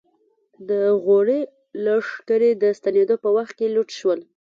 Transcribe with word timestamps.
د 0.69 0.71
غوري 1.03 1.41
لښکرې 1.85 2.51
د 2.63 2.63
ستنېدو 2.79 3.15
په 3.23 3.29
وخت 3.35 3.53
کې 3.59 3.67
لوټ 3.75 3.89
شول. 3.99 4.19